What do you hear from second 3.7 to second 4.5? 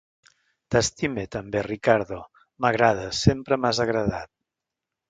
agradat...